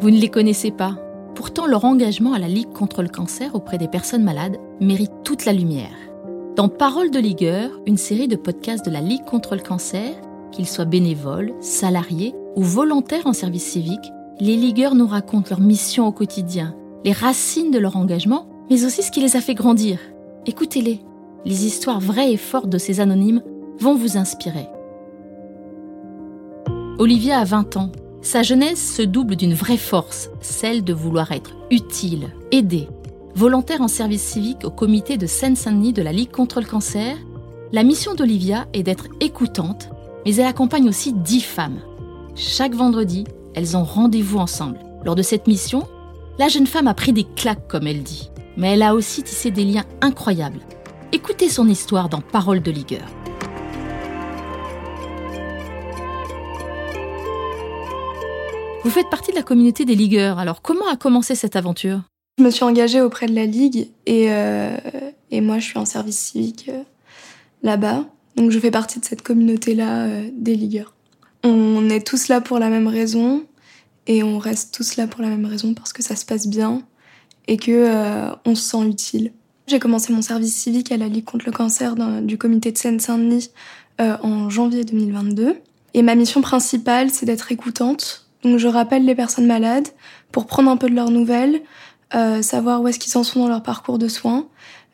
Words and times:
Vous 0.00 0.10
ne 0.10 0.18
les 0.18 0.30
connaissez 0.30 0.70
pas. 0.70 0.96
Pourtant, 1.34 1.66
leur 1.66 1.84
engagement 1.84 2.32
à 2.32 2.38
la 2.38 2.48
Ligue 2.48 2.72
contre 2.72 3.02
le 3.02 3.08
cancer 3.08 3.54
auprès 3.54 3.76
des 3.76 3.86
personnes 3.86 4.24
malades 4.24 4.56
mérite 4.80 5.12
toute 5.24 5.44
la 5.44 5.52
lumière. 5.52 5.94
Dans 6.56 6.70
Parole 6.70 7.10
de 7.10 7.18
Ligueur, 7.18 7.70
une 7.86 7.98
série 7.98 8.26
de 8.26 8.36
podcasts 8.36 8.84
de 8.84 8.90
la 8.90 9.02
Ligue 9.02 9.26
contre 9.26 9.56
le 9.56 9.60
cancer, 9.60 10.14
qu'ils 10.52 10.66
soient 10.66 10.86
bénévoles, 10.86 11.52
salariés 11.60 12.34
ou 12.56 12.62
volontaires 12.62 13.26
en 13.26 13.34
service 13.34 13.64
civique, 13.64 14.10
les 14.40 14.56
ligueurs 14.56 14.94
nous 14.94 15.06
racontent 15.06 15.50
leur 15.50 15.60
mission 15.60 16.06
au 16.06 16.12
quotidien, 16.12 16.74
les 17.04 17.12
racines 17.12 17.70
de 17.70 17.78
leur 17.78 17.96
engagement, 17.96 18.46
mais 18.70 18.86
aussi 18.86 19.02
ce 19.02 19.10
qui 19.10 19.20
les 19.20 19.36
a 19.36 19.42
fait 19.42 19.54
grandir. 19.54 19.98
Écoutez-les. 20.46 21.00
Les 21.44 21.66
histoires 21.66 22.00
vraies 22.00 22.32
et 22.32 22.38
fortes 22.38 22.70
de 22.70 22.78
ces 22.78 23.00
anonymes 23.00 23.42
vont 23.78 23.94
vous 23.94 24.16
inspirer. 24.16 24.66
Olivia 26.98 27.38
a 27.38 27.44
20 27.44 27.76
ans. 27.76 27.92
Sa 28.22 28.42
jeunesse 28.42 28.96
se 28.96 29.02
double 29.02 29.34
d'une 29.34 29.54
vraie 29.54 29.78
force, 29.78 30.28
celle 30.42 30.84
de 30.84 30.92
vouloir 30.92 31.32
être 31.32 31.52
utile, 31.70 32.28
aider. 32.52 32.86
Volontaire 33.34 33.80
en 33.80 33.88
service 33.88 34.22
civique 34.22 34.64
au 34.64 34.70
comité 34.70 35.16
de 35.16 35.26
Seine-Saint-Denis 35.26 35.94
de 35.94 36.02
la 36.02 36.12
Ligue 36.12 36.30
contre 36.30 36.60
le 36.60 36.66
cancer, 36.66 37.16
la 37.72 37.82
mission 37.82 38.14
d'Olivia 38.14 38.66
est 38.74 38.82
d'être 38.82 39.06
écoutante, 39.20 39.88
mais 40.26 40.34
elle 40.34 40.46
accompagne 40.46 40.88
aussi 40.88 41.14
10 41.14 41.40
femmes. 41.40 41.80
Chaque 42.34 42.74
vendredi, 42.74 43.24
elles 43.54 43.76
ont 43.76 43.84
rendez-vous 43.84 44.38
ensemble. 44.38 44.80
Lors 45.02 45.14
de 45.14 45.22
cette 45.22 45.46
mission, 45.46 45.88
la 46.38 46.48
jeune 46.48 46.66
femme 46.66 46.88
a 46.88 46.94
pris 46.94 47.14
des 47.14 47.24
claques, 47.24 47.68
comme 47.68 47.86
elle 47.86 48.02
dit, 48.02 48.30
mais 48.56 48.74
elle 48.74 48.82
a 48.82 48.94
aussi 48.94 49.22
tissé 49.22 49.50
des 49.50 49.64
liens 49.64 49.84
incroyables. 50.02 50.60
Écoutez 51.12 51.48
son 51.48 51.68
histoire 51.68 52.10
dans 52.10 52.20
Parole 52.20 52.60
de 52.60 52.70
Ligueur. 52.70 53.08
Vous 58.90 58.96
faites 58.96 59.08
partie 59.08 59.30
de 59.30 59.36
la 59.36 59.44
communauté 59.44 59.84
des 59.84 59.94
ligueurs, 59.94 60.40
alors 60.40 60.62
comment 60.62 60.88
a 60.88 60.96
commencé 60.96 61.36
cette 61.36 61.54
aventure? 61.54 62.00
Je 62.38 62.42
me 62.42 62.50
suis 62.50 62.64
engagée 62.64 63.00
auprès 63.00 63.26
de 63.26 63.34
la 63.36 63.46
Ligue 63.46 63.88
et, 64.04 64.32
euh, 64.32 64.76
moi 65.30 65.60
je 65.60 65.66
suis 65.66 65.78
en 65.78 65.84
service 65.84 66.18
civique 66.18 66.68
euh, 66.68 66.82
là-bas. 67.62 68.04
Donc 68.34 68.50
je 68.50 68.58
fais 68.58 68.72
partie 68.72 68.98
de 68.98 69.04
cette 69.04 69.22
communauté-là 69.22 70.06
euh, 70.06 70.28
des 70.32 70.56
ligueurs. 70.56 70.92
On 71.44 71.88
est 71.88 72.04
tous 72.04 72.26
là 72.26 72.40
pour 72.40 72.58
la 72.58 72.68
même 72.68 72.88
raison 72.88 73.44
et 74.08 74.24
on 74.24 74.38
reste 74.38 74.74
tous 74.74 74.96
là 74.96 75.06
pour 75.06 75.22
la 75.22 75.28
même 75.28 75.46
raison 75.46 75.72
parce 75.72 75.92
que 75.92 76.02
ça 76.02 76.16
se 76.16 76.24
passe 76.24 76.48
bien 76.48 76.82
et 77.46 77.58
que 77.58 78.32
on 78.44 78.56
se 78.56 78.70
sent 78.70 78.88
utile. 78.88 79.32
J'ai 79.68 79.78
commencé 79.78 80.12
mon 80.12 80.22
service 80.22 80.56
civique 80.56 80.90
à 80.90 80.96
la 80.96 81.06
Ligue 81.06 81.26
contre 81.26 81.46
le 81.46 81.52
cancer 81.52 81.94
du 82.22 82.38
comité 82.38 82.72
de 82.72 82.78
Seine-Saint-Denis 82.78 83.50
en 84.00 84.50
janvier 84.50 84.82
2022. 84.82 85.58
Et 85.94 86.02
ma 86.02 86.16
mission 86.16 86.40
principale, 86.40 87.10
c'est 87.10 87.26
d'être 87.26 87.52
écoutante 87.52 88.26
donc 88.42 88.58
je 88.58 88.68
rappelle 88.68 89.04
les 89.04 89.14
personnes 89.14 89.46
malades 89.46 89.88
pour 90.32 90.46
prendre 90.46 90.70
un 90.70 90.76
peu 90.76 90.88
de 90.88 90.94
leurs 90.94 91.10
nouvelles, 91.10 91.60
euh, 92.14 92.42
savoir 92.42 92.82
où 92.82 92.88
est-ce 92.88 92.98
qu'ils 92.98 93.16
en 93.18 93.22
sont 93.22 93.40
dans 93.40 93.48
leur 93.48 93.62
parcours 93.62 93.98
de 93.98 94.08
soins, 94.08 94.46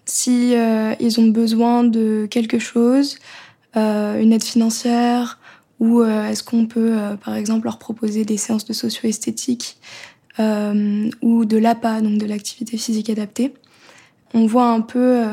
si 0.04 0.54
euh, 0.54 0.94
ils 1.00 1.20
ont 1.20 1.28
besoin 1.28 1.84
de 1.84 2.26
quelque 2.30 2.58
chose, 2.58 3.18
euh, 3.76 4.20
une 4.20 4.32
aide 4.32 4.44
financière, 4.44 5.38
ou 5.78 6.02
est-ce 6.02 6.42
qu'on 6.42 6.64
peut 6.64 6.96
par 7.22 7.34
exemple 7.34 7.66
leur 7.66 7.78
proposer 7.78 8.24
des 8.24 8.38
séances 8.38 8.64
de 8.64 8.72
socio-esthétique 8.72 9.76
ou 10.38 11.44
de 11.44 11.56
l'APA, 11.58 12.00
donc 12.00 12.16
de 12.16 12.24
l'activité 12.24 12.78
physique 12.78 13.10
adaptée. 13.10 13.52
On 14.32 14.46
voit 14.46 14.68
un 14.68 14.80
peu 14.80 15.24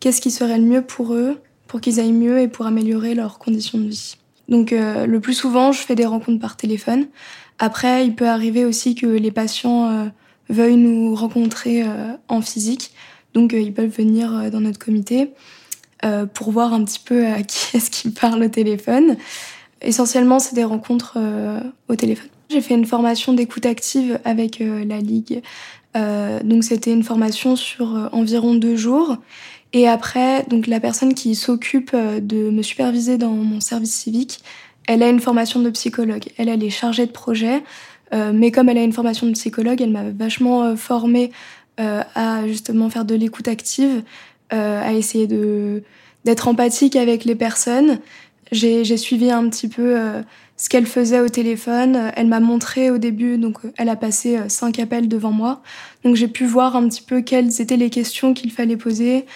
qu'est-ce 0.00 0.20
qui 0.20 0.32
serait 0.32 0.58
le 0.58 0.64
mieux 0.64 0.82
pour 0.82 1.14
eux, 1.14 1.40
pour 1.68 1.80
qu'ils 1.80 2.00
aillent 2.00 2.10
mieux 2.10 2.40
et 2.40 2.48
pour 2.48 2.66
améliorer 2.66 3.14
leurs 3.14 3.38
conditions 3.38 3.78
de 3.78 3.86
vie. 3.86 4.16
Donc 4.48 4.72
le 4.72 5.18
plus 5.18 5.34
souvent, 5.34 5.70
je 5.70 5.78
fais 5.78 5.94
des 5.94 6.06
rencontres 6.06 6.40
par 6.40 6.56
téléphone. 6.56 7.06
Après, 7.58 8.04
il 8.04 8.14
peut 8.14 8.28
arriver 8.28 8.64
aussi 8.64 8.94
que 8.94 9.06
les 9.06 9.30
patients 9.30 9.88
euh, 9.88 10.06
veuillent 10.48 10.76
nous 10.76 11.14
rencontrer 11.14 11.82
euh, 11.82 12.12
en 12.28 12.40
physique. 12.40 12.92
Donc, 13.32 13.54
euh, 13.54 13.60
ils 13.60 13.72
peuvent 13.72 13.90
venir 13.90 14.50
dans 14.50 14.60
notre 14.60 14.78
comité 14.78 15.30
pour 16.34 16.50
voir 16.50 16.74
un 16.74 16.84
petit 16.84 17.00
peu 17.02 17.26
à 17.26 17.42
qui 17.42 17.78
est-ce 17.78 17.90
qui 17.90 18.10
parle 18.10 18.42
au 18.42 18.48
téléphone. 18.48 19.16
Essentiellement, 19.80 20.38
c'est 20.38 20.54
des 20.54 20.64
rencontres 20.64 21.18
au 21.88 21.96
téléphone. 21.96 22.28
J'ai 22.50 22.60
fait 22.60 22.74
une 22.74 22.84
formation 22.84 23.32
d'écoute 23.32 23.64
active 23.64 24.20
avec 24.26 24.58
la 24.60 24.98
Ligue. 24.98 25.40
donc, 25.94 26.62
c'était 26.62 26.92
une 26.92 27.04
formation 27.04 27.56
sur 27.56 28.10
environ 28.12 28.54
deux 28.54 28.76
jours. 28.76 29.16
Et 29.72 29.88
après, 29.88 30.44
donc 30.50 30.66
la 30.66 30.78
personne 30.78 31.14
qui 31.14 31.34
s'occupe 31.34 31.96
de 31.96 32.50
me 32.50 32.60
superviser 32.60 33.16
dans 33.16 33.32
mon 33.32 33.60
service 33.60 33.94
civique, 33.94 34.40
elle 34.86 35.02
a 35.02 35.08
une 35.08 35.20
formation 35.20 35.60
de 35.60 35.70
psychologue. 35.70 36.24
Elle, 36.36 36.48
elle 36.48 36.62
est 36.62 36.70
chargée 36.70 37.06
de 37.06 37.12
projet. 37.12 37.62
Euh, 38.12 38.32
mais 38.34 38.50
comme 38.50 38.68
elle 38.68 38.78
a 38.78 38.82
une 38.82 38.92
formation 38.92 39.26
de 39.26 39.32
psychologue, 39.32 39.80
elle 39.80 39.90
m'a 39.90 40.04
vachement 40.10 40.62
euh, 40.62 40.76
formée 40.76 41.32
euh, 41.80 42.02
à 42.14 42.46
justement 42.46 42.90
faire 42.90 43.04
de 43.04 43.14
l'écoute 43.14 43.48
active, 43.48 44.02
euh, 44.52 44.82
à 44.82 44.92
essayer 44.92 45.26
de 45.26 45.82
d'être 46.24 46.48
empathique 46.48 46.96
avec 46.96 47.24
les 47.24 47.34
personnes. 47.34 47.98
J'ai 48.52 48.96
suivi 48.96 49.30
un 49.30 49.48
petit 49.48 49.68
peu 49.68 49.98
euh, 49.98 50.22
ce 50.56 50.68
qu'elle 50.68 50.86
faisait 50.86 51.20
au 51.20 51.28
téléphone. 51.28 52.12
Elle 52.14 52.28
m'a 52.28 52.40
montré 52.40 52.90
au 52.90 52.98
début, 52.98 53.36
donc 53.36 53.58
elle 53.76 53.88
a 53.88 53.96
passé 53.96 54.38
cinq 54.48 54.78
appels 54.78 55.08
devant 55.08 55.32
moi. 55.32 55.62
Donc 56.04 56.14
j'ai 56.14 56.28
pu 56.28 56.46
voir 56.46 56.76
un 56.76 56.88
petit 56.88 57.02
peu 57.02 57.20
quelles 57.20 57.60
étaient 57.60 57.76
les 57.76 57.90
questions 57.90 58.32
qu'il 58.32 58.52
fallait 58.52 58.76
poser, 58.76 59.26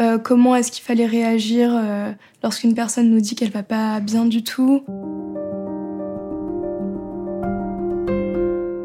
euh, 0.00 0.18
comment 0.18 0.54
est-ce 0.54 0.70
qu'il 0.70 0.84
fallait 0.84 1.06
réagir 1.06 1.72
euh, 1.74 2.12
lorsqu'une 2.44 2.74
personne 2.74 3.10
nous 3.10 3.20
dit 3.20 3.34
qu'elle 3.34 3.50
va 3.50 3.64
pas 3.64 3.98
bien 3.98 4.26
du 4.26 4.44
tout? 4.44 4.84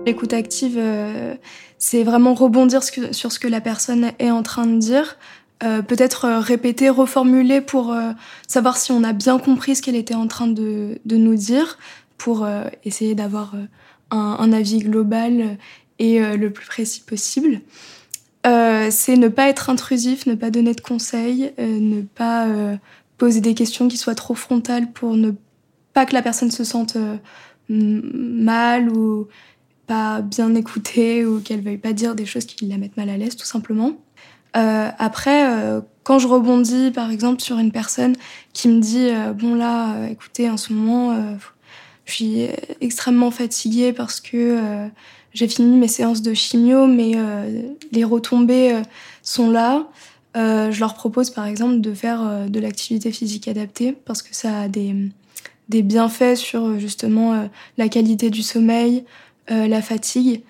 L'écoute 0.08 0.34
active, 0.34 0.76
euh, 0.78 1.36
c'est 1.78 2.04
vraiment 2.04 2.34
rebondir 2.34 2.82
sur 2.84 3.32
ce 3.32 3.40
que 3.40 3.48
la 3.48 3.62
personne 3.62 4.12
est 4.18 4.32
en 4.32 4.44
train 4.44 4.66
de 4.66 4.78
dire, 4.78 5.18
peut-être 5.60 6.28
répéter, 6.28 6.90
reformuler 6.90 7.62
pour 7.62 7.96
savoir 8.50 8.76
si 8.76 8.92
on 8.92 9.02
a 9.02 9.14
bien 9.14 9.40
compris 9.40 9.78
ce 9.78 9.82
qu'elle 9.82 9.96
était 9.96 10.14
en 10.14 10.28
train 10.28 10.48
de, 10.48 11.00
nous 11.06 11.36
dire, 11.36 11.78
pour 12.18 12.46
essayer 12.84 13.16
d'avoir 13.16 13.54
un, 14.12 14.52
avis 14.52 14.80
global 14.80 15.58
et 16.00 16.20
le 16.20 16.50
plus 16.50 16.66
précis 16.66 17.02
possible. 17.02 17.62
Euh, 18.46 18.90
c'est 18.92 19.16
ne 19.16 19.30
pas 19.30 19.48
être 19.48 19.70
intrusif, 19.70 20.26
ne 20.26 20.36
pas 20.36 20.50
donner 20.50 20.74
de 20.74 20.82
conseils, 20.82 21.54
euh, 21.60 21.80
ne 21.80 22.02
pas 22.02 22.48
euh, 22.48 22.76
poser 23.18 23.40
des 23.40 23.54
questions 23.54 23.88
qui 23.88 23.98
soient 23.98 24.16
trop 24.16 24.36
frontales 24.36 24.92
pour 24.92 25.16
ne 25.16 25.32
pas 25.94 26.06
que 26.06 26.14
la 26.14 26.22
personne 26.22 26.52
se 26.52 26.66
sente 26.66 26.98
euh, 26.98 27.18
mal 27.70 28.90
ou 28.90 29.28
pas 29.88 30.22
bien 30.22 30.54
écoutée 30.56 31.26
ou 31.26 31.40
qu'elle 31.40 31.62
veuille 31.62 31.78
pas 31.78 31.94
dire 31.94 32.16
des 32.16 32.26
choses 32.26 32.46
qui 32.46 32.66
la 32.66 32.78
mettent 32.78 32.98
mal 32.98 33.10
à 33.10 33.18
l'aise 33.18 33.36
tout 33.36 33.46
simplement. 33.46 33.94
Après, 34.56 35.82
quand 36.04 36.20
je 36.20 36.28
rebondis 36.28 36.92
par 36.92 37.10
exemple 37.10 37.42
sur 37.42 37.58
une 37.58 37.72
personne 37.72 38.16
qui 38.54 38.68
me 38.68 38.80
dit 38.80 39.10
bon 39.34 39.56
là, 39.56 40.08
écoutez, 40.10 40.48
en 40.48 40.58
ce 40.58 40.74
moment, 40.74 41.18
je 42.06 42.14
suis 42.14 42.48
extrêmement 42.80 43.32
fatiguée 43.32 43.94
parce 43.94 44.22
que 44.22 44.90
j'ai 45.34 45.48
fini 45.48 45.78
mes 45.78 45.88
séances 45.88 46.22
de 46.22 46.34
chimio, 46.34 46.86
mais 46.88 47.14
euh, 47.16 47.64
les 47.92 48.04
retombées 48.04 48.74
euh, 48.74 48.82
sont 49.24 49.50
là. 49.50 49.88
Euh, 50.36 50.72
je 50.72 50.80
leur 50.80 50.94
propose 50.94 51.30
par 51.30 51.46
exemple 51.46 51.82
de 51.82 51.94
faire 51.94 52.48
de 52.50 52.60
l'activité 52.60 53.12
physique 53.12 53.48
adaptée 53.48 53.92
parce 53.92 54.22
que 54.22 54.36
ça 54.36 54.62
a 54.62 54.68
des, 54.68 54.96
des 55.70 55.82
bienfaits 55.84 56.36
sur 56.36 56.80
justement 56.80 57.48
la 57.78 57.88
qualité 57.88 58.32
du 58.32 58.42
sommeil, 58.42 59.04
la 59.48 59.82
fatigue 59.84 60.42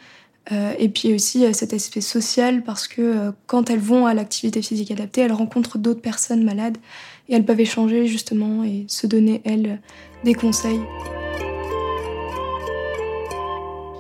et 0.51 0.87
puis 0.87 1.13
aussi 1.13 1.53
cet 1.53 1.73
aspect 1.73 1.99
social 1.99 2.63
parce 2.63 2.87
que 2.87 3.33
quand 3.45 3.69
elles 3.69 3.79
vont 3.79 4.05
à 4.05 4.13
l'activité 4.13 4.61
physique 4.61 4.91
adaptée, 4.91 5.19
elles 5.19 5.33
rencontrent 5.33 5.77
d'autres 5.77 6.01
personnes 6.01 6.45
malades 6.45 6.77
et 7.27 7.35
elles 7.35 7.43
peuvent 7.43 7.59
échanger 7.59 8.07
justement 8.07 8.63
et 8.63 8.85
se 8.87 9.05
donner 9.05 9.41
elles 9.43 9.81
des 10.23 10.33
conseils. 10.33 10.79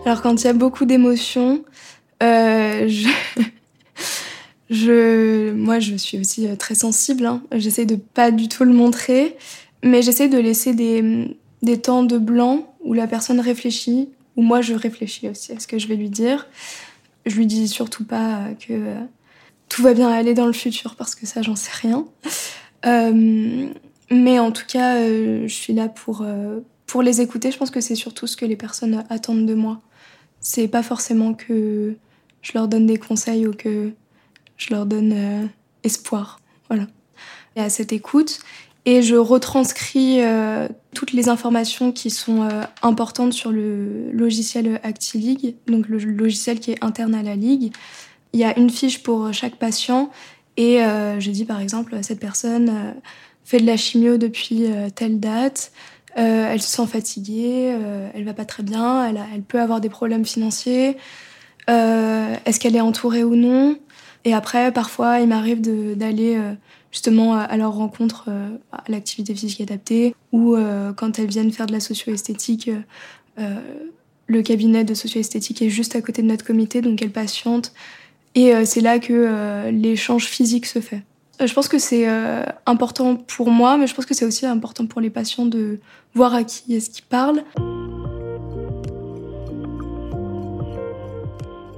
Alors 0.05 0.21
quand 0.21 0.41
il 0.41 0.47
y 0.47 0.49
a 0.49 0.53
beaucoup 0.53 0.83
d'émotions, 0.83 1.63
euh, 2.21 2.89
je... 4.69 5.51
moi 5.53 5.79
je 5.79 5.95
suis 5.95 6.19
aussi 6.19 6.45
euh, 6.45 6.57
très 6.57 6.75
sensible. 6.75 7.25
Hein. 7.25 7.41
J'essaie 7.53 7.85
de 7.85 7.95
pas 7.95 8.31
du 8.31 8.49
tout 8.49 8.65
le 8.65 8.73
montrer, 8.73 9.37
mais 9.81 10.01
j'essaie 10.01 10.27
de 10.27 10.37
laisser 10.37 10.73
des, 10.73 11.37
des 11.61 11.79
temps 11.79 12.03
de 12.03 12.17
blanc 12.17 12.75
où 12.83 12.93
la 12.93 13.07
personne 13.07 13.39
réfléchit, 13.39 14.09
où 14.35 14.41
moi 14.41 14.61
je 14.61 14.73
réfléchis 14.73 15.29
aussi 15.29 15.53
à 15.53 15.59
ce 15.59 15.67
que 15.67 15.79
je 15.79 15.87
vais 15.87 15.95
lui 15.95 16.09
dire. 16.09 16.47
Je 17.25 17.37
lui 17.37 17.45
dis 17.45 17.69
surtout 17.69 18.03
pas 18.03 18.41
que 18.59 18.73
euh, 18.73 18.99
tout 19.69 19.83
va 19.83 19.93
bien 19.93 20.09
aller 20.09 20.33
dans 20.33 20.47
le 20.47 20.53
futur 20.53 20.95
parce 20.95 21.15
que 21.15 21.25
ça 21.25 21.41
j'en 21.41 21.55
sais 21.55 21.71
rien. 21.81 22.05
Mais 24.11 24.37
en 24.37 24.51
tout 24.51 24.65
cas, 24.67 24.99
je 24.99 25.47
suis 25.47 25.73
là 25.73 25.87
pour, 25.87 26.23
pour 26.85 27.01
les 27.01 27.21
écouter. 27.21 27.49
Je 27.51 27.57
pense 27.57 27.71
que 27.71 27.81
c'est 27.81 27.95
surtout 27.95 28.27
ce 28.27 28.37
que 28.37 28.45
les 28.45 28.57
personnes 28.57 29.05
attendent 29.09 29.47
de 29.47 29.55
moi 29.55 29.81
c'est 30.43 30.67
pas 30.67 30.83
forcément 30.83 31.33
que 31.33 31.95
je 32.41 32.51
leur 32.53 32.67
donne 32.67 32.85
des 32.85 32.97
conseils 32.97 33.47
ou 33.47 33.53
que 33.53 33.91
je 34.57 34.73
leur 34.73 34.85
donne 34.85 35.13
euh, 35.13 35.45
espoir. 35.83 36.39
Voilà. 36.69 36.87
Et 37.55 37.61
à 37.61 37.69
cette 37.69 37.93
écoute, 37.93 38.39
et 38.85 39.01
je 39.01 39.15
retranscris 39.15 40.21
euh, 40.21 40.67
toutes 40.93 41.13
les 41.13 41.29
informations 41.29 41.93
qui 41.93 42.09
sont 42.09 42.43
euh, 42.43 42.63
importantes 42.81 43.31
sur 43.31 43.51
le 43.51 44.11
logiciel 44.11 44.81
ActiLeague, 44.83 45.55
donc 45.67 45.87
le 45.87 45.97
logiciel 45.97 46.59
qui 46.59 46.71
est 46.71 46.83
interne 46.83 47.15
à 47.15 47.23
la 47.23 47.35
ligue. 47.35 47.73
Il 48.33 48.39
y 48.39 48.43
a 48.43 48.57
une 48.59 48.69
fiche 48.69 49.01
pour 49.01 49.31
chaque 49.33 49.55
patient 49.55 50.09
et 50.57 50.79
je 50.79 51.29
dis 51.29 51.45
par 51.45 51.59
exemple 51.59 51.95
cette 52.01 52.19
personne 52.19 52.95
fait 53.43 53.59
de 53.59 53.65
la 53.67 53.77
chimio 53.77 54.17
depuis 54.17 54.65
telle 54.95 55.19
date, 55.19 55.71
elle 56.15 56.61
se 56.61 56.67
sent 56.67 56.87
fatiguée, 56.87 57.75
elle 58.13 58.23
va 58.23 58.33
pas 58.33 58.45
très 58.45 58.63
bien, 58.63 59.07
elle, 59.07 59.19
elle 59.33 59.41
peut 59.41 59.59
avoir 59.59 59.81
des 59.81 59.89
problèmes 59.89 60.25
financiers, 60.25 60.97
est-ce 61.67 62.59
qu'elle 62.59 62.75
est 62.75 62.81
entourée 62.81 63.23
ou 63.23 63.35
non? 63.35 63.77
Et 64.25 64.33
après 64.33 64.71
parfois 64.71 65.19
il 65.19 65.27
m'arrive 65.27 65.61
d'aller 65.61 66.37
justement 66.93 67.33
à 67.33 67.57
leur 67.57 67.73
rencontre 67.73 68.25
euh, 68.27 68.55
à 68.71 68.83
l'activité 68.87 69.33
physique 69.33 69.61
adaptée 69.61 70.15
ou 70.31 70.55
euh, 70.55 70.93
quand 70.93 71.17
elles 71.17 71.27
viennent 71.27 71.51
faire 71.51 71.65
de 71.65 71.73
la 71.73 71.79
socio-esthétique. 71.79 72.69
Euh, 73.39 73.59
le 74.27 74.41
cabinet 74.43 74.83
de 74.83 74.93
socio-esthétique 74.93 75.63
est 75.63 75.69
juste 75.69 75.95
à 75.95 76.01
côté 76.01 76.21
de 76.21 76.27
notre 76.27 76.45
comité, 76.45 76.81
donc 76.81 77.01
elles 77.01 77.11
patientent. 77.11 77.73
Et 78.35 78.53
c'est 78.65 78.81
là 78.81 78.97
que 78.97 79.69
l'échange 79.69 80.25
physique 80.25 80.65
se 80.65 80.79
fait. 80.79 81.03
Je 81.39 81.53
pense 81.53 81.67
que 81.67 81.79
c'est 81.79 82.07
important 82.65 83.15
pour 83.15 83.49
moi, 83.49 83.77
mais 83.77 83.87
je 83.87 83.95
pense 83.95 84.05
que 84.05 84.13
c'est 84.13 84.25
aussi 84.25 84.45
important 84.45 84.85
pour 84.85 85.01
les 85.01 85.09
patients 85.09 85.45
de 85.45 85.79
voir 86.13 86.33
à 86.33 86.43
qui 86.43 86.75
est-ce 86.75 86.89
qu'ils 86.89 87.05
parlent. 87.05 87.43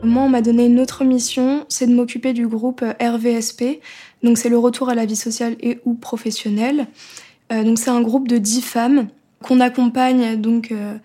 Moi, 0.06 0.22
on 0.22 0.30
m'a 0.30 0.42
donné 0.42 0.68
une 0.68 0.80
autre 0.80 1.04
mission, 1.04 1.66
c'est 1.68 1.88
de 1.88 1.94
m'occuper 1.94 2.34
du 2.34 2.48
groupe 2.48 2.86
RVSP. 3.02 3.82
Donc, 4.22 4.38
c'est 4.38 4.50
le 4.50 4.58
retour 4.58 4.90
à 4.90 4.96
la 4.96 5.06
vie 5.06 5.16
sociale 5.16 5.56
et 5.62 5.80
ou 5.84 5.96
professionnelle. 5.96 6.88
Euh, 7.52 7.64
donc, 7.64 7.80
c'est 7.80 7.90
un 7.90 8.02
groupe 8.02 8.28
de 8.28 8.38
dix 8.38 8.62
femmes 8.62 9.08
qu'on 9.44 9.60
accompagne 9.60 10.40
donc 10.40 10.72
euh, 10.72 10.96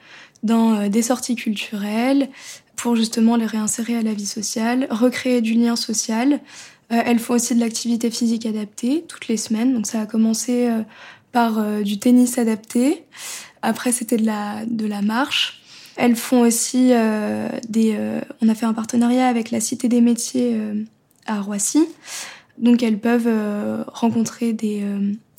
dans 0.43 0.75
euh, 0.75 0.89
des 0.89 1.03
sorties 1.03 1.35
culturelles 1.35 2.29
pour 2.77 2.95
justement 2.95 3.37
les 3.37 3.47
réinsérer 3.47 3.97
à 3.97 4.03
la 4.03 4.13
vie 4.13 4.27
sociale, 4.27 4.87
recréer 4.91 5.41
du 5.41 5.55
lien 5.55 5.77
social. 5.77 6.41
Elles 6.91 7.19
font 7.19 7.35
aussi 7.35 7.55
de 7.55 7.61
l'activité 7.61 8.11
physique 8.11 8.47
adaptée 8.47 9.05
toutes 9.09 9.29
les 9.29 9.37
semaines. 9.37 9.73
Donc, 9.73 9.87
ça 9.87 10.03
a 10.03 10.07
commencé 10.07 10.69
par 11.33 11.83
du 11.83 11.99
tennis 11.99 12.37
adapté. 12.37 13.05
Après, 13.63 13.93
c'était 13.93 14.17
de 14.17 14.25
la, 14.87 15.03
marche. 15.03 15.63
Elles 15.97 16.17
font 16.17 16.41
aussi 16.41 16.91
euh, 16.93 17.49
des. 17.69 17.95
Euh, 17.99 18.21
on 18.41 18.49
a 18.49 18.55
fait 18.55 18.67
un 18.67 18.73
partenariat 18.73 19.27
avec 19.27 19.51
la 19.51 19.61
Cité 19.61 19.89
des 19.89 20.01
métiers 20.01 20.53
euh, 20.55 20.85
à 21.27 21.41
Roissy. 21.41 21.87
Donc 22.59 22.83
elles 22.83 22.99
peuvent 22.99 23.87
rencontrer 23.87 24.53
des, 24.53 24.85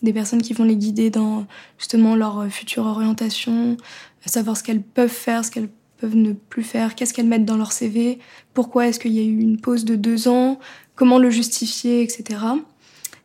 des 0.01 0.11
personnes 0.11 0.41
qui 0.41 0.53
vont 0.53 0.63
les 0.63 0.75
guider 0.75 1.11
dans 1.11 1.45
justement 1.77 2.15
leur 2.15 2.47
future 2.49 2.87
orientation, 2.87 3.77
savoir 4.25 4.57
ce 4.57 4.63
qu'elles 4.63 4.81
peuvent 4.81 5.07
faire, 5.07 5.45
ce 5.45 5.51
qu'elles 5.51 5.69
peuvent 5.99 6.15
ne 6.15 6.33
plus 6.33 6.63
faire, 6.63 6.95
qu'est-ce 6.95 7.13
qu'elles 7.13 7.27
mettent 7.27 7.45
dans 7.45 7.57
leur 7.57 7.73
CV, 7.73 8.17
pourquoi 8.55 8.87
est-ce 8.87 8.99
qu'il 8.99 9.11
y 9.11 9.19
a 9.19 9.23
eu 9.23 9.39
une 9.39 9.61
pause 9.61 9.85
de 9.85 9.95
deux 9.95 10.27
ans, 10.27 10.57
comment 11.01 11.17
le 11.17 11.31
justifier, 11.31 12.03
etc. 12.03 12.41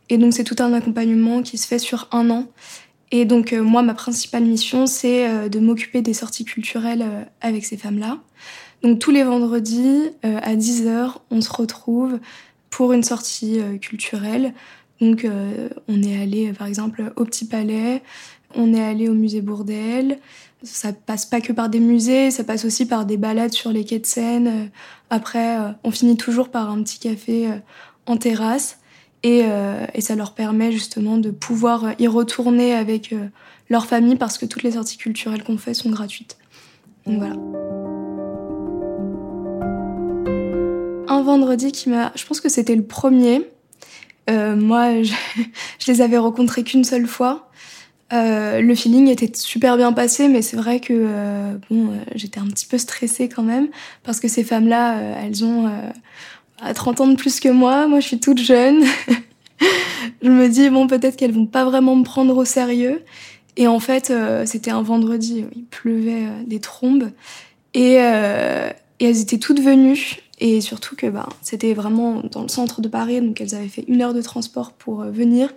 Et 0.09 0.17
donc 0.17 0.33
c'est 0.33 0.45
tout 0.45 0.57
un 0.61 0.73
accompagnement 0.73 1.43
qui 1.43 1.59
se 1.59 1.67
fait 1.67 1.79
sur 1.79 2.09
un 2.11 2.31
an. 2.31 2.47
Et 3.11 3.27
donc 3.27 3.53
euh, 3.53 3.63
moi, 3.63 3.83
ma 3.83 3.93
principale 3.93 4.45
mission, 4.45 4.87
c'est 4.87 5.29
euh, 5.29 5.51
de 5.51 5.59
m'occuper 5.59 6.01
des 6.01 6.15
sorties 6.15 6.47
culturelles 6.47 7.03
euh, 7.03 7.23
avec 7.43 7.67
ces 7.67 7.77
femmes-là. 7.77 8.17
Donc 8.83 8.99
tous 8.99 9.11
les 9.11 9.25
vendredis 9.25 10.09
à 10.23 10.57
10h, 10.57 11.17
on 11.31 11.43
se 11.43 11.53
retrouve 11.53 12.19
pour 12.71 12.95
une 12.95 13.03
sortie 13.03 13.59
culturelle. 13.83 14.55
Donc 15.01 15.27
on 15.89 16.03
est 16.03 16.23
allé 16.23 16.53
par 16.53 16.67
exemple 16.67 17.13
au 17.17 17.25
Petit 17.25 17.47
Palais, 17.47 18.03
on 18.55 18.73
est 18.75 18.83
allé 18.83 19.09
au 19.09 19.15
musée 19.15 19.41
Bourdelle. 19.41 20.19
Ça 20.63 20.93
passe 20.93 21.27
pas 21.27 21.41
que 21.41 21.53
par 21.53 21.69
des 21.69 21.81
musées, 21.81 22.31
ça 22.31 22.43
passe 22.43 22.65
aussi 22.65 22.87
par 22.87 23.05
des 23.05 23.17
balades 23.17 23.53
sur 23.53 23.71
les 23.73 23.85
quais 23.85 23.99
de 23.99 24.07
Seine. 24.07 24.71
Après, 25.11 25.59
on 25.85 25.91
finit 25.91 26.17
toujours 26.17 26.49
par 26.49 26.71
un 26.71 26.83
petit 26.83 26.99
café 26.99 27.49
en 28.07 28.17
terrasse. 28.17 28.79
Euh, 29.25 29.87
et, 29.95 30.01
ça 30.01 30.15
leur 30.15 30.35
permet 30.35 30.71
justement 30.71 31.19
de 31.19 31.31
pouvoir 31.31 31.95
y 31.99 32.07
retourner 32.07 32.75
avec 32.75 33.13
euh, 33.13 33.27
leur 33.69 33.87
famille 33.87 34.17
parce 34.17 34.39
que 34.39 34.47
toutes 34.47 34.63
les 34.63 34.73
sorties 34.73 34.99
culturelles 34.99 35.43
qu'on 35.43 35.59
fait 35.59 35.75
sont 35.75 35.91
gratuites. 35.91 36.37
Donc 37.07 37.19
voilà. 37.19 37.35
Un 41.09 41.23
vendredi 41.23 41.73
qui 41.73 41.89
m'a. 41.89 42.13
Je 42.15 42.25
pense 42.25 42.41
que 42.41 42.49
c'était 42.49 42.77
le 42.77 42.85
premier. 42.85 43.43
Euh, 44.31 44.55
moi, 44.55 45.03
je, 45.03 45.13
les 45.89 46.01
avais 46.01 46.19
rencontrés 46.19 46.63
qu'une 46.63 46.85
seule 46.85 47.07
fois. 47.07 47.46
Le 48.13 48.75
feeling 48.75 49.09
était 49.09 49.31
super 49.35 49.77
bien 49.77 49.93
passé, 49.93 50.29
mais 50.29 50.43
c'est 50.43 50.57
vrai 50.57 50.81
que 50.81 51.59
bon, 51.71 51.91
j'étais 52.15 52.41
un 52.41 52.47
petit 52.47 52.67
peu 52.67 52.79
stressée 52.79 53.29
quand 53.29 53.43
même 53.43 53.69
parce 54.05 54.21
que 54.21 54.29
ces 54.29 54.45
femmes-là, 54.45 54.99
elles 55.25 55.45
ont 55.45 55.71
à 56.61 56.75
30 56.75 57.01
ans 57.01 57.09
de 57.09 57.17
plus 57.17 57.41
que 57.41 57.49
moi. 57.49 57.87
Moi, 57.89 58.01
je 58.01 58.07
suis 58.07 58.21
toute 58.21 58.39
jeune. 58.39 58.85
je 60.23 60.29
me 60.29 60.49
dis, 60.49 60.71
bon, 60.71 60.87
peut-être 60.87 61.17
qu'elles 61.17 61.33
vont 61.33 61.47
pas 61.47 61.65
vraiment 61.65 61.97
me 61.97 62.05
prendre 62.05 62.37
au 62.37 62.45
sérieux. 62.45 63.03
Et 63.57 63.67
en 63.67 63.81
fait, 63.81 64.11
euh, 64.11 64.45
c'était 64.45 64.71
un 64.71 64.83
vendredi, 64.83 65.47
il 65.55 65.65
pleuvait 65.65 66.27
euh, 66.27 66.43
des 66.47 66.61
trombes. 66.61 67.11
Et, 67.75 67.97
euh, 68.01 68.71
et, 69.01 69.07
elles 69.07 69.21
étaient 69.21 69.39
toutes 69.39 69.61
venues. 69.61 70.17
Et 70.39 70.61
surtout 70.61 70.97
que 70.97 71.07
bah, 71.07 71.29
c'était 71.41 71.73
vraiment 71.73 72.23
dans 72.31 72.43
le 72.43 72.49
centre 72.49 72.81
de 72.81 72.89
Paris, 72.89 73.21
donc 73.21 73.41
elles 73.41 73.55
avaient 73.55 73.69
fait 73.69 73.85
une 73.89 74.03
heure 74.03 74.15
de 74.15 74.23
transport 74.23 74.73
pour 74.73 75.05
venir. 75.05 75.53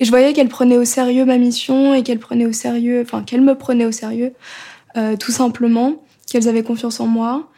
Et 0.00 0.04
je 0.04 0.10
voyais 0.10 0.32
qu'elles 0.32 0.48
prenaient 0.48 0.76
au 0.76 0.84
sérieux 0.84 1.24
ma 1.24 1.38
mission 1.38 1.94
et 1.94 2.02
qu'elles 2.02 2.18
prenaient 2.18 2.46
au 2.46 2.52
sérieux, 2.52 3.00
enfin 3.02 3.22
qu'elles 3.22 3.40
me 3.40 3.54
prenaient 3.54 3.86
au 3.86 3.92
sérieux, 3.92 4.32
tout 5.18 5.32
simplement, 5.32 6.02
qu'elles 6.30 6.48
avaient 6.48 6.62
confiance 6.62 7.00
en 7.00 7.06
moi. 7.06 7.48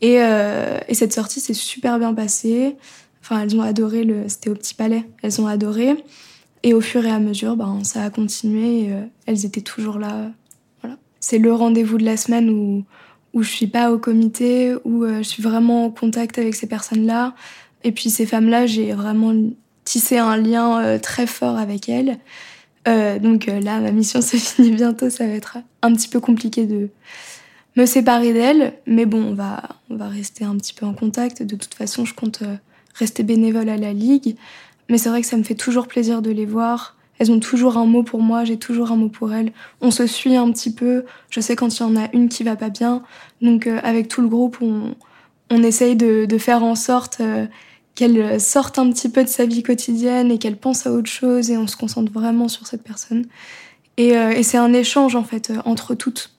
Et, 0.00 0.16
euh, 0.20 0.78
et 0.88 0.94
cette 0.94 1.12
sortie 1.12 1.40
s'est 1.40 1.54
super 1.54 1.98
bien 1.98 2.14
passée. 2.14 2.76
Enfin, 3.22 3.40
elles 3.40 3.56
ont 3.56 3.62
adoré 3.62 4.04
le. 4.04 4.28
C'était 4.28 4.50
au 4.50 4.54
Petit 4.54 4.74
Palais. 4.74 5.04
Elles 5.22 5.40
ont 5.40 5.46
adoré. 5.46 5.96
Et 6.62 6.74
au 6.74 6.80
fur 6.80 7.04
et 7.04 7.10
à 7.10 7.18
mesure, 7.18 7.56
ben, 7.56 7.82
ça 7.84 8.02
a 8.02 8.10
continué. 8.10 8.84
Et, 8.84 8.92
euh, 8.92 9.02
elles 9.26 9.46
étaient 9.46 9.62
toujours 9.62 9.98
là. 9.98 10.30
Voilà. 10.82 10.98
C'est 11.20 11.38
le 11.38 11.52
rendez-vous 11.52 11.98
de 11.98 12.04
la 12.04 12.16
semaine 12.16 12.50
où, 12.50 12.84
où 13.34 13.42
je 13.42 13.50
suis 13.50 13.66
pas 13.66 13.92
au 13.92 13.98
comité, 13.98 14.74
où 14.84 15.04
euh, 15.04 15.18
je 15.18 15.28
suis 15.28 15.42
vraiment 15.42 15.86
en 15.86 15.90
contact 15.90 16.38
avec 16.38 16.54
ces 16.54 16.66
personnes-là. 16.66 17.34
Et 17.82 17.92
puis 17.92 18.08
ces 18.08 18.24
femmes-là, 18.24 18.66
j'ai 18.66 18.92
vraiment 18.92 19.34
tissé 19.84 20.16
un 20.16 20.36
lien 20.36 20.80
euh, 20.80 20.98
très 20.98 21.26
fort 21.26 21.58
avec 21.58 21.88
elles. 21.88 22.18
donc 22.86 23.46
là, 23.46 23.80
ma 23.80 23.90
mission 23.90 24.20
se 24.22 24.36
finit 24.36 24.70
bientôt. 24.70 25.10
Ça 25.10 25.26
va 25.26 25.34
être 25.34 25.58
un 25.82 25.92
petit 25.92 26.08
peu 26.08 26.20
compliqué 26.20 26.64
de 26.64 26.88
me 27.76 27.86
séparer 27.86 28.32
d'elle, 28.32 28.74
mais 28.86 29.06
bon, 29.06 29.22
on 29.22 29.34
va, 29.34 29.62
on 29.90 29.96
va 29.96 30.08
rester 30.08 30.44
un 30.44 30.56
petit 30.56 30.74
peu 30.74 30.86
en 30.86 30.94
contact. 30.94 31.42
De 31.42 31.56
toute 31.56 31.74
façon, 31.74 32.04
je 32.04 32.14
compte 32.14 32.42
euh, 32.42 32.56
rester 32.94 33.22
bénévole 33.22 33.68
à 33.68 33.76
la 33.76 33.92
Ligue, 33.92 34.36
mais 34.88 34.98
c'est 34.98 35.08
vrai 35.08 35.20
que 35.22 35.26
ça 35.26 35.36
me 35.36 35.42
fait 35.42 35.54
toujours 35.54 35.88
plaisir 35.88 36.22
de 36.22 36.30
les 36.30 36.46
voir. 36.46 36.93
Elles 37.18 37.30
ont 37.30 37.40
toujours 37.40 37.76
un 37.76 37.86
mot 37.86 38.02
pour 38.02 38.20
moi, 38.20 38.44
j'ai 38.44 38.58
toujours 38.58 38.90
un 38.92 38.96
mot 38.96 39.08
pour 39.08 39.32
elles. 39.32 39.52
On 39.80 39.90
se 39.90 40.06
suit 40.06 40.36
un 40.36 40.50
petit 40.50 40.72
peu. 40.72 41.04
Je 41.30 41.40
sais 41.40 41.56
quand 41.56 41.78
il 41.78 41.80
y 41.80 41.84
en 41.84 41.96
a 41.96 42.08
une 42.12 42.28
qui 42.28 42.42
va 42.42 42.56
pas 42.56 42.70
bien. 42.70 43.02
Donc 43.40 43.66
euh, 43.66 43.80
avec 43.82 44.08
tout 44.08 44.20
le 44.22 44.28
groupe, 44.28 44.58
on, 44.60 44.94
on 45.50 45.62
essaye 45.62 45.96
de, 45.96 46.38
faire 46.38 46.64
en 46.64 46.74
sorte 46.74 47.18
euh, 47.20 47.46
qu'elle 47.94 48.40
sorte 48.40 48.78
un 48.78 48.90
petit 48.90 49.08
peu 49.08 49.22
de 49.22 49.28
sa 49.28 49.46
vie 49.46 49.62
quotidienne 49.62 50.32
et 50.32 50.38
qu'elle 50.38 50.56
pense 50.56 50.86
à 50.86 50.92
autre 50.92 51.10
chose 51.10 51.50
et 51.50 51.56
on 51.56 51.66
se 51.66 51.76
concentre 51.76 52.12
vraiment 52.12 52.48
sur 52.48 52.66
cette 52.66 52.82
personne. 52.82 53.26
Et, 53.96 54.08
et 54.08 54.42
c'est 54.42 54.58
un 54.58 54.72
échange 54.72 55.14
en 55.14 55.22
fait 55.22 55.52
entre 55.64 55.94
toutes 55.94 56.34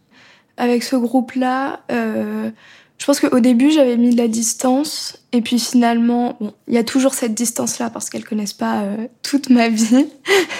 avec 0.57 0.83
ce 0.83 0.95
groupe-là, 0.95 1.81
euh, 1.91 2.51
je 2.97 3.05
pense 3.05 3.19
qu'au 3.19 3.39
début, 3.39 3.71
j'avais 3.71 3.97
mis 3.97 4.11
de 4.11 4.17
la 4.17 4.27
distance. 4.27 5.17
Et 5.31 5.41
puis 5.41 5.59
finalement, 5.59 6.37
bon, 6.39 6.53
il 6.67 6.73
y 6.73 6.77
a 6.77 6.83
toujours 6.83 7.13
cette 7.13 7.33
distance-là 7.33 7.89
parce 7.89 8.09
qu'elles 8.09 8.25
connaissent 8.25 8.53
pas 8.53 8.83
euh, 8.83 9.07
toute 9.21 9.49
ma 9.49 9.69
vie. 9.69 10.07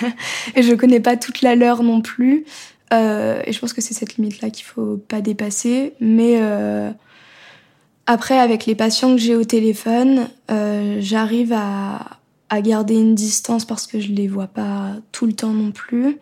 et 0.55 0.61
je 0.61 0.73
connais 0.73 0.99
pas 0.99 1.17
toute 1.17 1.41
la 1.41 1.55
leur 1.55 1.81
non 1.81 2.01
plus. 2.01 2.45
Euh, 2.93 3.41
et 3.45 3.53
je 3.53 3.59
pense 3.59 3.73
que 3.73 3.81
c'est 3.81 3.93
cette 3.93 4.17
limite-là 4.17 4.49
qu'il 4.49 4.65
faut 4.65 4.97
pas 4.97 5.21
dépasser. 5.21 5.93
Mais 5.99 6.35
euh, 6.37 6.91
après, 8.05 8.37
avec 8.37 8.65
les 8.65 8.75
patients 8.75 9.15
que 9.15 9.21
j'ai 9.21 9.35
au 9.35 9.45
téléphone, 9.45 10.27
j'arrive 10.99 11.53
à, 11.53 12.19
à 12.49 12.61
garder 12.61 12.95
une 12.95 13.15
distance 13.15 13.65
parce 13.65 13.87
que 13.87 13.99
je 13.99 14.11
les 14.11 14.27
vois 14.27 14.47
pas 14.47 14.91
tout 15.11 15.25
le 15.25 15.33
temps 15.33 15.53
non 15.53 15.71
plus. 15.71 16.17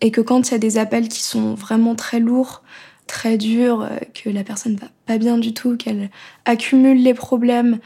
Et 0.00 0.10
que 0.10 0.20
quand 0.20 0.48
il 0.48 0.52
y 0.52 0.54
a 0.56 0.58
des 0.58 0.78
appels 0.78 1.08
qui 1.08 1.22
sont 1.22 1.54
vraiment 1.54 1.94
très 1.94 2.20
lourds, 2.20 2.62
très 3.06 3.36
dur, 3.36 3.82
euh, 3.82 3.98
que 4.14 4.30
la 4.30 4.44
personne 4.44 4.76
va 4.76 4.88
pas 5.06 5.18
bien 5.18 5.38
du 5.38 5.52
tout, 5.52 5.76
qu'elle 5.76 6.10
accumule 6.44 7.02
les 7.02 7.14
problèmes, 7.14 7.78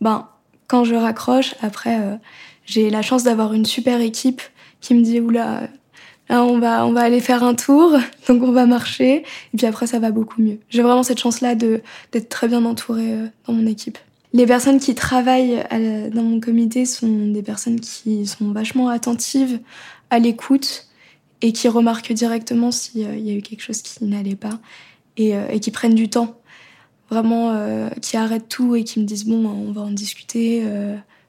ben 0.00 0.28
quand 0.68 0.84
je 0.84 0.94
raccroche, 0.94 1.54
après 1.62 1.98
euh, 2.00 2.16
j'ai 2.64 2.90
la 2.90 3.02
chance 3.02 3.22
d'avoir 3.22 3.52
une 3.52 3.64
super 3.64 4.00
équipe 4.00 4.42
qui 4.80 4.94
me 4.94 5.02
dit 5.02 5.20
oula 5.20 5.68
là 6.28 6.44
on 6.44 6.58
va 6.58 6.84
on 6.86 6.92
va 6.92 7.02
aller 7.02 7.20
faire 7.20 7.44
un 7.44 7.54
tour, 7.54 7.92
donc 8.28 8.42
on 8.42 8.52
va 8.52 8.66
marcher 8.66 9.18
et 9.54 9.56
puis 9.56 9.66
après 9.66 9.86
ça 9.86 9.98
va 9.98 10.10
beaucoup 10.10 10.42
mieux. 10.42 10.58
J'ai 10.68 10.82
vraiment 10.82 11.02
cette 11.02 11.20
chance 11.20 11.40
là 11.40 11.54
d'être 11.54 12.28
très 12.28 12.48
bien 12.48 12.64
entourée 12.64 13.12
euh, 13.12 13.26
dans 13.46 13.54
mon 13.54 13.66
équipe. 13.66 13.98
Les 14.32 14.44
personnes 14.44 14.78
qui 14.78 14.94
travaillent 14.94 15.64
dans 16.12 16.22
mon 16.22 16.40
comité 16.40 16.84
sont 16.84 17.28
des 17.28 17.42
personnes 17.42 17.80
qui 17.80 18.26
sont 18.26 18.52
vachement 18.52 18.90
attentives 18.90 19.60
à 20.10 20.18
l'écoute 20.18 20.85
et 21.42 21.52
qui 21.52 21.68
remarquent 21.68 22.12
directement 22.12 22.70
s'il 22.70 23.02
y 23.02 23.30
a 23.30 23.34
eu 23.34 23.42
quelque 23.42 23.62
chose 23.62 23.82
qui 23.82 24.04
n'allait 24.04 24.36
pas 24.36 24.58
et, 25.16 25.32
et, 25.50 25.60
qui 25.60 25.70
prennent 25.70 25.94
du 25.94 26.08
temps. 26.08 26.40
Vraiment, 27.08 27.88
qui 28.02 28.16
arrêtent 28.16 28.48
tout 28.48 28.74
et 28.74 28.82
qui 28.82 28.98
me 28.98 29.04
disent 29.04 29.26
bon, 29.26 29.46
on 29.46 29.70
va 29.70 29.82
en 29.82 29.92
discuter. 29.92 30.64